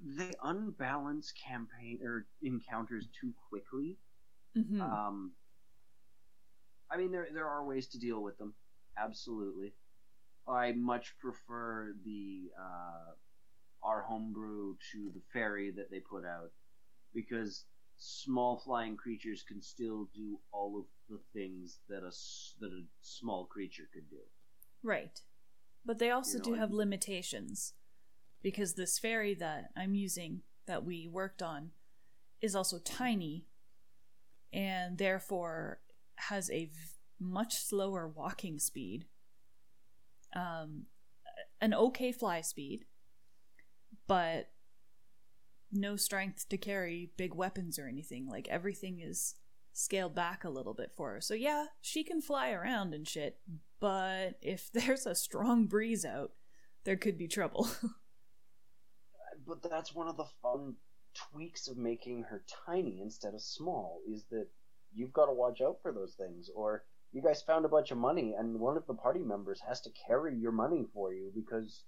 they 0.18 0.32
unbalance 0.42 1.32
campaign 1.32 2.00
or 2.04 2.26
encounters 2.42 3.06
too 3.20 3.32
quickly. 3.48 3.98
hmm 4.54 4.80
Um, 4.80 5.32
I 6.90 6.96
mean, 6.96 7.12
there 7.12 7.28
there 7.32 7.48
are 7.48 7.64
ways 7.64 7.88
to 7.88 7.98
deal 7.98 8.22
with 8.22 8.38
them. 8.38 8.54
Absolutely, 8.98 9.74
I 10.48 10.72
much 10.72 11.14
prefer 11.20 11.94
the 12.04 12.50
uh, 12.58 13.12
our 13.82 14.02
homebrew 14.02 14.76
to 14.92 15.10
the 15.14 15.22
fairy 15.32 15.70
that 15.72 15.90
they 15.90 16.00
put 16.00 16.24
out 16.24 16.50
because 17.14 17.66
small 17.96 18.58
flying 18.64 18.96
creatures 18.96 19.44
can 19.46 19.62
still 19.62 20.08
do 20.14 20.38
all 20.52 20.78
of 20.78 20.86
the 21.12 21.20
things 21.38 21.78
that 21.88 22.02
a 22.02 22.12
that 22.60 22.72
a 22.72 22.84
small 23.00 23.44
creature 23.44 23.84
could 23.92 24.08
do. 24.08 24.22
Right. 24.82 25.20
But 25.84 25.98
they 25.98 26.10
also 26.10 26.38
You 26.38 26.38
know, 26.38 26.44
do 26.44 26.54
have 26.54 26.72
limitations. 26.72 27.74
Because 28.42 28.74
this 28.74 28.98
fairy 28.98 29.34
that 29.34 29.70
I'm 29.76 29.94
using, 29.94 30.42
that 30.66 30.84
we 30.84 31.06
worked 31.06 31.42
on, 31.42 31.70
is 32.40 32.56
also 32.56 32.80
tiny 32.80 33.46
and 34.52 34.98
therefore 34.98 35.78
has 36.16 36.50
a 36.50 36.64
v- 36.64 36.72
much 37.20 37.54
slower 37.54 38.08
walking 38.08 38.58
speed. 38.58 39.06
Um, 40.34 40.86
an 41.60 41.72
okay 41.72 42.10
fly 42.10 42.40
speed, 42.40 42.84
but 44.08 44.50
no 45.70 45.96
strength 45.96 46.48
to 46.48 46.56
carry 46.58 47.12
big 47.16 47.34
weapons 47.34 47.78
or 47.78 47.86
anything. 47.86 48.26
Like 48.28 48.48
everything 48.48 49.00
is 49.00 49.36
scaled 49.72 50.14
back 50.14 50.44
a 50.44 50.50
little 50.50 50.74
bit 50.74 50.92
for 50.96 51.12
her. 51.14 51.20
So 51.20 51.34
yeah, 51.34 51.66
she 51.80 52.04
can 52.04 52.20
fly 52.20 52.50
around 52.50 52.94
and 52.94 53.06
shit, 53.06 53.38
but 53.80 54.38
if 54.42 54.70
there's 54.72 55.06
a 55.06 55.14
strong 55.14 55.66
breeze 55.66 56.04
out, 56.04 56.32
there 56.84 56.96
could 56.96 57.18
be 57.18 57.28
trouble. 57.28 57.68
but 59.46 59.62
that's 59.62 59.94
one 59.94 60.08
of 60.08 60.16
the 60.16 60.26
fun 60.42 60.74
tweaks 61.14 61.68
of 61.68 61.76
making 61.76 62.22
her 62.22 62.42
tiny 62.66 63.00
instead 63.02 63.34
of 63.34 63.42
small 63.42 64.00
is 64.10 64.24
that 64.30 64.46
you've 64.94 65.12
got 65.12 65.26
to 65.26 65.32
watch 65.32 65.60
out 65.60 65.76
for 65.82 65.92
those 65.92 66.14
things 66.14 66.50
or 66.54 66.84
you 67.12 67.20
guys 67.20 67.42
found 67.42 67.66
a 67.66 67.68
bunch 67.68 67.90
of 67.90 67.98
money 67.98 68.34
and 68.38 68.58
one 68.58 68.78
of 68.78 68.86
the 68.86 68.94
party 68.94 69.20
members 69.20 69.60
has 69.68 69.82
to 69.82 69.90
carry 70.06 70.34
your 70.34 70.52
money 70.52 70.86
for 70.94 71.12
you 71.12 71.30
because 71.34 71.84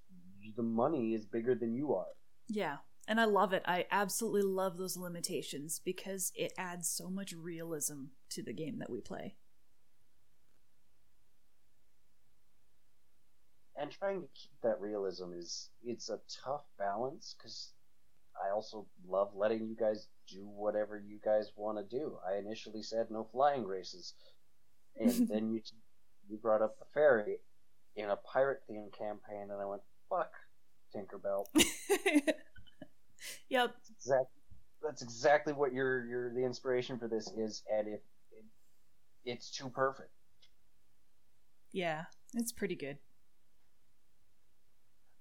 the 0.57 0.63
money 0.63 1.15
is 1.15 1.25
bigger 1.25 1.55
than 1.55 1.75
you 1.75 1.95
are 1.95 2.05
yeah, 2.49 2.77
and 3.07 3.21
I 3.21 3.25
love 3.25 3.53
it. 3.53 3.63
I 3.67 3.87
absolutely 3.91 4.43
love 4.43 4.77
those 4.77 4.97
limitations 4.97 5.81
because 5.85 6.33
it 6.35 6.53
adds 6.59 6.89
so 6.89 7.11
much 7.11 7.33
realism 7.33 8.07
to 8.31 8.43
the 8.43 8.53
game 8.53 8.79
that 8.79 8.91
we 8.91 9.01
play. 9.01 9.37
and 13.77 13.91
trying 13.91 14.21
to 14.21 14.29
keep 14.35 14.53
that 14.63 14.81
realism 14.81 15.33
is 15.37 15.71
it's 15.85 16.09
a 16.09 16.21
tough 16.45 16.63
balance 16.79 17.35
because 17.37 17.73
i 18.45 18.51
also 18.51 18.87
love 19.07 19.31
letting 19.35 19.67
you 19.67 19.77
guys 19.79 20.09
do 20.29 20.47
whatever 20.47 20.99
you 20.99 21.19
guys 21.25 21.51
want 21.57 21.79
to 21.79 21.97
do 21.97 22.17
i 22.29 22.37
initially 22.39 22.83
said 22.83 23.07
no 23.11 23.27
flying 23.33 23.65
races 23.65 24.15
and 24.99 25.11
then 25.29 25.51
you 25.51 25.61
you 26.29 26.37
brought 26.37 26.63
up 26.63 26.79
the 26.79 26.85
fairy 26.95 27.39
in 27.97 28.11
a 28.11 28.17
pirate 28.17 28.61
themed 28.71 28.97
campaign 28.97 29.51
and 29.51 29.61
i 29.61 29.67
went 29.67 29.83
fuck 30.09 30.31
tinkerbell 30.95 31.45
yep. 33.55 33.75
exact, 33.97 34.27
that's 34.83 35.03
exactly 35.03 35.53
what 35.53 35.73
your 35.73 36.05
your 36.07 36.35
the 36.35 36.45
inspiration 36.45 36.99
for 36.99 37.09
this 37.09 37.29
is 37.37 37.63
and 37.73 37.89
it, 37.89 38.03
it 38.33 38.45
it's 39.25 39.51
too 39.51 39.69
perfect 39.71 40.11
Yeah, 41.73 42.05
it's 42.35 42.53
pretty 42.53 42.77
good. 42.77 42.99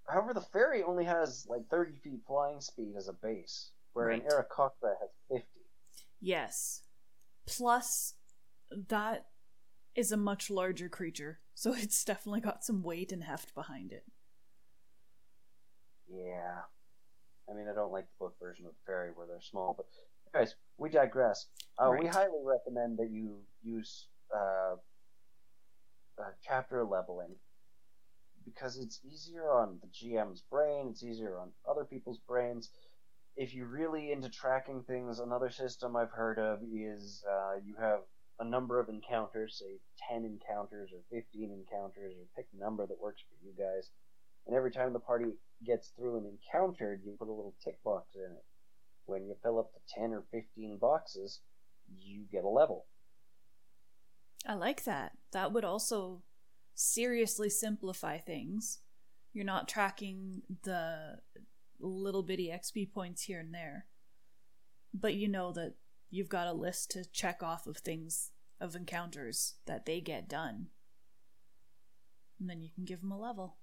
However, 0.07 0.33
the 0.33 0.41
fairy 0.41 0.83
only 0.83 1.05
has 1.05 1.45
like 1.49 1.67
30 1.69 1.95
feet 2.03 2.21
flying 2.27 2.59
speed 2.61 2.93
as 2.97 3.07
a 3.07 3.13
base, 3.13 3.71
where 3.93 4.09
an 4.09 4.21
Right. 4.21 4.29
Aarakocra 4.29 4.93
has 5.01 5.09
50. 5.31 5.47
Yes. 6.21 6.81
Plus, 7.47 8.13
that 8.89 9.27
is 9.95 10.11
a 10.11 10.17
much 10.17 10.49
larger 10.49 10.89
creature, 10.89 11.39
so 11.55 11.73
it's 11.77 12.03
definitely 12.03 12.41
got 12.41 12.63
some 12.63 12.83
weight 12.83 13.11
and 13.11 13.23
heft 13.23 13.55
behind 13.55 13.91
it. 13.91 14.03
Yeah. 16.07 16.61
I 17.49 17.53
mean, 17.53 17.67
I 17.69 17.73
don't 17.73 17.91
like 17.91 18.05
the 18.05 18.25
book 18.25 18.35
version 18.41 18.65
of 18.65 18.71
the 18.71 18.77
fairy 18.85 19.09
where 19.13 19.27
they're 19.27 19.41
small, 19.41 19.73
but 19.75 19.85
anyways, 20.33 20.55
we 20.77 20.89
digress. 20.89 21.47
Uh, 21.77 21.91
We 21.99 22.07
highly 22.07 22.41
recommend 22.43 22.97
that 22.99 23.09
you 23.11 23.37
use 23.63 24.07
uh, 24.33 24.75
uh, 26.19 26.23
chapter 26.41 26.83
leveling 26.85 27.35
because 28.45 28.77
it's 28.77 28.99
easier 29.05 29.49
on 29.51 29.79
the 29.81 29.87
GM's 29.87 30.41
brain, 30.41 30.89
it's 30.91 31.03
easier 31.03 31.37
on 31.37 31.49
other 31.69 31.85
people's 31.85 32.19
brains. 32.27 32.69
If 33.35 33.53
you're 33.53 33.67
really 33.67 34.11
into 34.11 34.29
tracking 34.29 34.83
things, 34.83 35.19
another 35.19 35.49
system 35.49 35.95
I've 35.95 36.11
heard 36.11 36.37
of 36.39 36.59
is 36.71 37.23
uh, 37.29 37.55
you 37.65 37.75
have 37.79 38.01
a 38.39 38.45
number 38.45 38.79
of 38.79 38.89
encounters, 38.89 39.61
say 39.63 39.79
10 40.11 40.25
encounters 40.25 40.91
or 40.93 40.99
15 41.11 41.51
encounters, 41.51 42.13
or 42.13 42.25
pick 42.35 42.47
a 42.53 42.59
number 42.63 42.85
that 42.85 42.99
works 42.99 43.21
for 43.21 43.35
you 43.45 43.53
guys. 43.57 43.89
And 44.45 44.55
every 44.55 44.71
time 44.71 44.91
the 44.93 44.99
party 44.99 45.25
gets 45.65 45.89
through 45.89 46.17
an 46.17 46.25
encounter, 46.25 46.99
you 47.03 47.15
put 47.17 47.27
a 47.27 47.31
little 47.31 47.55
tick 47.63 47.83
box 47.83 48.15
in 48.15 48.31
it. 48.31 48.43
When 49.05 49.25
you 49.25 49.35
fill 49.43 49.59
up 49.59 49.71
the 49.73 49.79
10 49.99 50.11
or 50.13 50.23
15 50.31 50.77
boxes, 50.79 51.41
you 51.99 52.23
get 52.31 52.43
a 52.43 52.49
level. 52.49 52.85
I 54.47 54.55
like 54.55 54.83
that. 54.85 55.13
That 55.31 55.51
would 55.53 55.65
also 55.65 56.23
seriously 56.75 57.49
simplify 57.49 58.17
things. 58.17 58.79
You're 59.33 59.45
not 59.45 59.67
tracking 59.67 60.41
the 60.63 61.19
little 61.79 62.23
bitty 62.23 62.47
XP 62.47 62.91
points 62.91 63.23
here 63.23 63.39
and 63.39 63.53
there. 63.53 63.87
But 64.93 65.15
you 65.15 65.27
know 65.27 65.51
that 65.53 65.73
you've 66.09 66.29
got 66.29 66.47
a 66.47 66.53
list 66.53 66.91
to 66.91 67.05
check 67.05 67.41
off 67.41 67.67
of 67.67 67.77
things, 67.77 68.31
of 68.61 68.75
encounters 68.75 69.55
that 69.65 69.85
they 69.85 69.99
get 70.01 70.29
done. 70.29 70.67
And 72.39 72.49
then 72.49 72.61
you 72.61 72.69
can 72.73 72.85
give 72.85 73.01
them 73.01 73.11
a 73.11 73.19
level. 73.19 73.57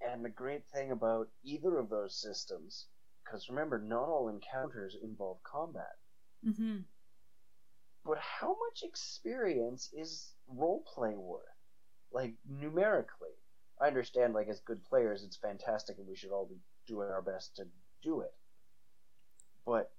And 0.00 0.24
the 0.24 0.30
great 0.30 0.66
thing 0.68 0.90
about 0.92 1.28
either 1.44 1.78
of 1.78 1.88
those 1.90 2.20
systems, 2.20 2.88
because 3.24 3.48
remember, 3.48 3.78
not 3.78 4.08
all 4.08 4.28
encounters 4.28 4.96
involve 5.02 5.42
combat, 5.42 5.96
Mm 6.46 6.56
hmm. 6.56 6.78
but 8.04 8.18
how 8.18 8.56
much 8.66 8.82
experience 8.82 9.90
is 9.92 10.34
roleplay 10.50 11.14
worth? 11.16 11.44
Like, 12.12 12.34
numerically. 12.48 13.30
I 13.80 13.88
understand, 13.88 14.34
like, 14.34 14.48
as 14.48 14.60
good 14.60 14.84
players, 14.84 15.22
it's 15.22 15.36
fantastic 15.36 15.98
and 15.98 16.06
we 16.08 16.16
should 16.16 16.30
all 16.32 16.46
be 16.46 16.60
doing 16.86 17.08
our 17.10 17.22
best 17.22 17.56
to 17.56 17.66
do 18.02 18.20
it. 18.22 18.34
But 19.66 19.92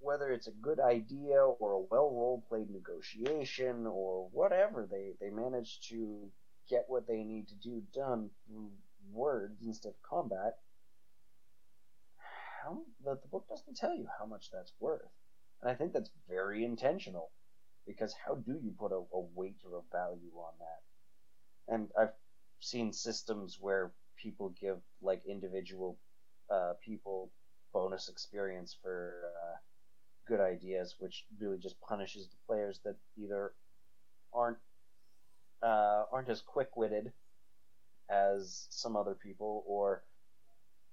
whether 0.00 0.32
it's 0.32 0.48
a 0.48 0.52
good 0.52 0.80
idea 0.80 1.40
or 1.44 1.72
a 1.72 1.80
well 1.80 2.10
role 2.10 2.44
played 2.48 2.70
negotiation 2.70 3.86
or 3.86 4.28
whatever, 4.32 4.86
they, 4.90 5.14
they 5.20 5.30
manage 5.30 5.80
to 5.90 6.30
get 6.68 6.84
what 6.88 7.06
they 7.06 7.22
need 7.24 7.48
to 7.48 7.54
do 7.56 7.82
done 7.94 8.30
through 8.46 8.70
words 9.12 9.62
instead 9.64 9.90
of 9.90 10.02
combat. 10.02 10.58
How 12.62 12.78
the, 13.04 13.16
the 13.20 13.28
book 13.28 13.48
doesn't 13.48 13.76
tell 13.76 13.94
you 13.94 14.06
how 14.18 14.26
much 14.26 14.50
that's 14.52 14.72
worth. 14.78 15.10
And 15.60 15.70
I 15.70 15.74
think 15.74 15.92
that's 15.92 16.10
very 16.28 16.64
intentional. 16.64 17.30
Because 17.86 18.14
how 18.24 18.36
do 18.36 18.52
you 18.62 18.72
put 18.78 18.92
a, 18.92 19.02
a 19.12 19.20
weight 19.34 19.56
or 19.64 19.78
a 19.78 19.82
value 19.90 20.30
on 20.36 20.52
that? 20.60 21.74
And 21.74 21.88
I've 21.98 22.12
seen 22.60 22.92
systems 22.92 23.58
where 23.60 23.90
people 24.16 24.54
give 24.60 24.78
like 25.00 25.22
individual 25.26 25.98
uh, 26.48 26.74
people 26.84 27.30
bonus 27.72 28.08
experience 28.08 28.76
for 28.82 29.14
uh, 29.24 29.56
good 30.28 30.40
ideas, 30.40 30.94
which 31.00 31.24
really 31.40 31.58
just 31.58 31.80
punishes 31.80 32.28
the 32.28 32.36
players 32.46 32.80
that 32.84 32.96
either 33.16 33.52
aren't 34.32 34.58
uh, 35.62 36.04
aren't 36.12 36.28
as 36.28 36.40
quick-witted 36.40 37.12
as 38.10 38.66
some 38.70 38.96
other 38.96 39.14
people, 39.14 39.64
or 39.66 40.02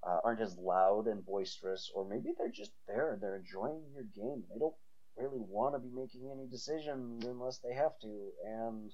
uh, 0.08 0.18
aren't 0.24 0.42
as 0.42 0.58
loud 0.58 1.08
and 1.08 1.26
boisterous, 1.26 1.92
or 1.94 2.08
maybe 2.08 2.30
they're 2.38 2.50
just 2.50 2.72
there 2.88 3.12
and 3.14 3.22
they're 3.22 3.38
enjoying 3.38 3.82
your 3.94 4.06
game. 4.16 4.44
They 4.52 4.60
don't 4.60 4.76
really 5.18 5.40
want 5.40 5.76
to 5.76 5.80
be 5.80 5.94
making 5.94 6.30
any 6.32 6.48
decisions 6.48 7.26
unless 7.26 7.60
they 7.60 7.74
have 7.74 8.00
to, 8.02 8.30
and 8.46 8.92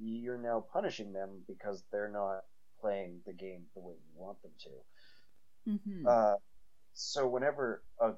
you're 0.00 0.38
now 0.38 0.64
punishing 0.72 1.12
them 1.12 1.42
because 1.46 1.84
they're 1.90 2.10
not 2.10 2.42
playing 2.80 3.20
the 3.26 3.32
game 3.32 3.62
the 3.74 3.80
way 3.80 3.94
you 3.94 4.20
want 4.20 4.40
them 4.42 4.52
to. 4.60 5.70
Mm-hmm. 5.70 6.06
Uh, 6.06 6.34
so 6.94 7.28
whenever 7.28 7.82
a 8.00 8.12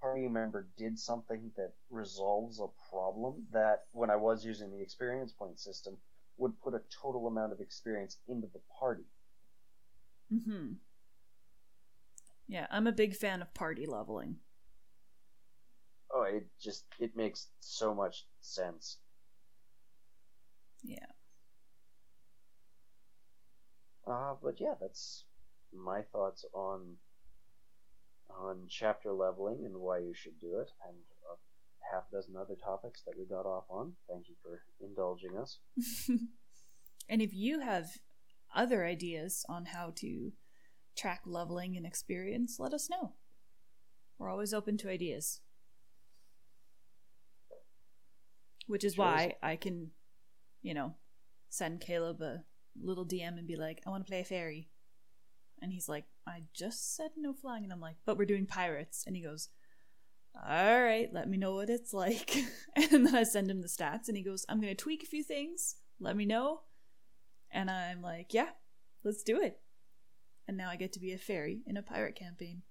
party 0.00 0.28
member 0.28 0.68
did 0.76 0.98
something 0.98 1.50
that 1.56 1.72
resolves 1.90 2.60
a 2.60 2.66
problem, 2.90 3.46
that 3.52 3.84
when 3.92 4.10
I 4.10 4.16
was 4.16 4.44
using 4.44 4.70
the 4.70 4.82
experience 4.82 5.32
point 5.32 5.58
system, 5.58 5.96
would 6.36 6.60
put 6.60 6.74
a 6.74 6.82
total 7.02 7.26
amount 7.26 7.52
of 7.52 7.60
experience 7.60 8.18
into 8.28 8.48
the 8.52 8.60
party. 8.78 9.04
Mm-hmm. 10.32 10.72
Yeah, 12.46 12.66
I'm 12.70 12.86
a 12.86 12.92
big 12.92 13.14
fan 13.14 13.42
of 13.42 13.54
party 13.54 13.86
leveling. 13.86 14.36
Oh, 16.12 16.22
it 16.22 16.46
just 16.60 16.84
it 17.00 17.16
makes 17.16 17.48
so 17.60 17.94
much 17.94 18.26
sense. 18.40 18.98
Yeah. 20.82 21.06
Uh, 24.06 24.34
but 24.42 24.60
yeah, 24.60 24.74
that's 24.80 25.24
my 25.72 26.02
thoughts 26.12 26.44
on 26.52 26.96
on 28.30 28.66
chapter 28.68 29.12
leveling 29.12 29.64
and 29.64 29.76
why 29.76 29.98
you 29.98 30.12
should 30.14 30.38
do 30.40 30.58
it, 30.60 30.70
and 30.86 30.96
half 31.94 32.10
dozen 32.10 32.34
other 32.36 32.56
topics 32.56 33.02
that 33.06 33.14
we 33.18 33.24
got 33.24 33.46
off 33.46 33.64
on. 33.70 33.92
Thank 34.08 34.28
you 34.28 34.34
for 34.42 34.62
indulging 34.80 35.36
us. 35.36 35.58
and 37.08 37.22
if 37.22 37.32
you 37.32 37.60
have 37.60 37.90
other 38.54 38.84
ideas 38.84 39.44
on 39.48 39.66
how 39.66 39.92
to 39.96 40.32
track 40.96 41.22
leveling 41.26 41.76
and 41.76 41.86
experience, 41.86 42.56
let 42.58 42.72
us 42.72 42.88
know. 42.90 43.12
We're 44.18 44.30
always 44.30 44.54
open 44.54 44.76
to 44.78 44.90
ideas. 44.90 45.40
Which 48.66 48.84
is 48.84 48.94
Sure 48.94 49.04
is. 49.04 49.12
why 49.12 49.34
I 49.42 49.56
can, 49.56 49.90
you 50.62 50.74
know, 50.74 50.94
send 51.50 51.80
Caleb 51.80 52.22
a 52.22 52.44
little 52.80 53.06
DM 53.06 53.38
and 53.38 53.46
be 53.46 53.56
like, 53.56 53.82
I 53.86 53.90
want 53.90 54.04
to 54.04 54.10
play 54.10 54.20
a 54.20 54.24
fairy. 54.24 54.68
And 55.60 55.72
he's 55.72 55.88
like, 55.88 56.04
I 56.26 56.44
just 56.54 56.96
said 56.96 57.10
no 57.16 57.32
flying. 57.32 57.64
And 57.64 57.72
I'm 57.72 57.80
like, 57.80 57.96
but 58.06 58.16
we're 58.16 58.24
doing 58.24 58.46
pirates. 58.46 59.04
And 59.06 59.14
he 59.14 59.22
goes, 59.22 59.48
All 60.36 60.82
right, 60.82 61.08
let 61.12 61.28
me 61.28 61.36
know 61.38 61.54
what 61.54 61.70
it's 61.70 61.94
like. 61.94 62.36
and 62.76 63.06
then 63.06 63.14
I 63.14 63.22
send 63.22 63.50
him 63.50 63.62
the 63.62 63.68
stats 63.68 64.08
and 64.08 64.16
he 64.16 64.22
goes, 64.22 64.44
I'm 64.48 64.60
going 64.60 64.74
to 64.74 64.82
tweak 64.82 65.02
a 65.02 65.06
few 65.06 65.22
things. 65.22 65.76
Let 66.00 66.16
me 66.16 66.26
know. 66.26 66.62
And 67.50 67.70
I'm 67.70 68.02
like, 68.02 68.34
Yeah, 68.34 68.50
let's 69.04 69.22
do 69.22 69.40
it. 69.40 69.60
And 70.46 70.56
now 70.56 70.68
I 70.68 70.76
get 70.76 70.92
to 70.94 71.00
be 71.00 71.12
a 71.12 71.18
fairy 71.18 71.62
in 71.66 71.76
a 71.76 71.82
pirate 71.82 72.16
campaign. 72.16 72.62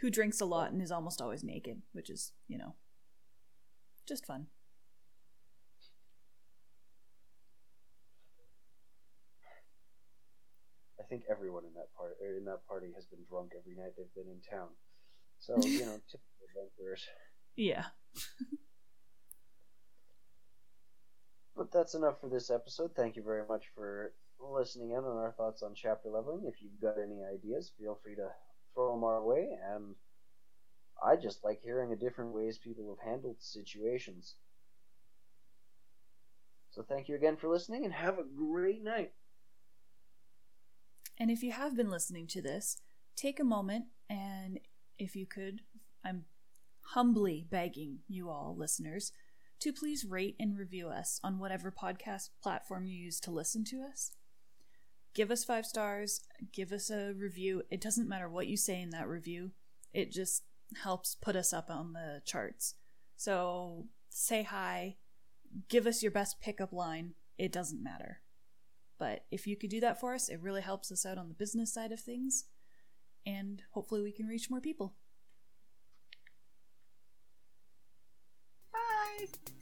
Who 0.00 0.10
drinks 0.10 0.40
a 0.40 0.44
lot 0.44 0.70
and 0.70 0.82
is 0.82 0.92
almost 0.92 1.22
always 1.22 1.42
naked, 1.42 1.82
which 1.92 2.10
is, 2.10 2.32
you 2.46 2.58
know, 2.58 2.74
just 4.06 4.26
fun. 4.26 4.46
I 11.00 11.02
think 11.08 11.22
everyone 11.30 11.64
in 11.64 11.72
that 11.74 11.94
part 11.96 12.18
in 12.20 12.44
that 12.44 12.66
party 12.68 12.92
has 12.94 13.06
been 13.06 13.24
drunk 13.28 13.52
every 13.56 13.74
night 13.74 13.94
they've 13.96 14.14
been 14.14 14.30
in 14.30 14.40
town. 14.42 14.68
So 15.38 15.56
you 15.64 15.80
know, 15.80 16.00
typical 16.10 16.46
adventurers. 16.48 17.06
Yeah. 17.56 17.84
But 21.56 21.72
that's 21.72 21.94
enough 21.94 22.20
for 22.20 22.28
this 22.28 22.50
episode. 22.50 22.90
Thank 22.94 23.16
you 23.16 23.22
very 23.22 23.46
much 23.48 23.64
for 23.74 24.12
listening 24.38 24.90
in 24.90 24.98
on 24.98 25.16
our 25.16 25.32
thoughts 25.32 25.62
on 25.62 25.74
chapter 25.74 26.10
leveling. 26.10 26.44
If 26.44 26.60
you've 26.60 26.80
got 26.80 27.00
any 27.02 27.24
ideas, 27.24 27.72
feel 27.78 27.98
free 28.02 28.14
to 28.16 28.28
throw 28.74 28.92
them 28.92 29.04
our 29.04 29.24
way. 29.24 29.48
And 29.72 29.94
I 31.02 31.16
just 31.16 31.42
like 31.44 31.60
hearing 31.62 31.88
the 31.90 31.96
different 31.96 32.34
ways 32.34 32.58
people 32.58 32.94
have 32.94 33.08
handled 33.10 33.36
situations. 33.38 34.34
So 36.70 36.82
thank 36.82 37.08
you 37.08 37.14
again 37.14 37.36
for 37.36 37.48
listening, 37.48 37.84
and 37.86 37.94
have 37.94 38.18
a 38.18 38.24
great 38.24 38.84
night. 38.84 39.12
And 41.18 41.30
if 41.30 41.42
you 41.42 41.52
have 41.52 41.74
been 41.74 41.88
listening 41.88 42.26
to 42.28 42.42
this, 42.42 42.76
take 43.16 43.40
a 43.40 43.44
moment 43.44 43.86
and 44.10 44.60
if 44.98 45.16
you 45.16 45.26
could, 45.26 45.60
I'm 46.04 46.24
humbly 46.92 47.46
begging 47.50 47.98
you 48.08 48.30
all, 48.30 48.54
listeners, 48.56 49.12
to 49.60 49.72
please 49.72 50.04
rate 50.04 50.36
and 50.38 50.58
review 50.58 50.88
us 50.88 51.20
on 51.24 51.38
whatever 51.38 51.72
podcast 51.72 52.30
platform 52.42 52.86
you 52.86 52.96
use 52.96 53.20
to 53.20 53.30
listen 53.30 53.64
to 53.64 53.82
us. 53.82 54.12
Give 55.14 55.30
us 55.30 55.44
five 55.44 55.64
stars, 55.64 56.20
give 56.52 56.72
us 56.72 56.90
a 56.90 57.14
review. 57.14 57.62
It 57.70 57.80
doesn't 57.80 58.08
matter 58.08 58.28
what 58.28 58.48
you 58.48 58.56
say 58.56 58.82
in 58.82 58.90
that 58.90 59.08
review, 59.08 59.52
it 59.94 60.12
just 60.12 60.42
helps 60.82 61.14
put 61.14 61.36
us 61.36 61.52
up 61.52 61.70
on 61.70 61.92
the 61.92 62.20
charts. 62.24 62.74
So 63.16 63.86
say 64.10 64.42
hi, 64.42 64.96
give 65.68 65.86
us 65.86 66.02
your 66.02 66.12
best 66.12 66.40
pickup 66.40 66.72
line. 66.72 67.14
It 67.38 67.52
doesn't 67.52 67.82
matter. 67.82 68.20
But 68.98 69.24
if 69.30 69.46
you 69.46 69.56
could 69.56 69.70
do 69.70 69.80
that 69.80 70.00
for 70.00 70.14
us, 70.14 70.28
it 70.28 70.40
really 70.40 70.62
helps 70.62 70.90
us 70.90 71.04
out 71.04 71.18
on 71.18 71.28
the 71.28 71.34
business 71.34 71.72
side 71.72 71.92
of 71.92 72.00
things. 72.00 72.44
And 73.26 73.62
hopefully 73.72 74.02
we 74.02 74.12
can 74.12 74.26
reach 74.26 74.48
more 74.50 74.60
people. 74.60 74.94
Bye. 78.72 79.55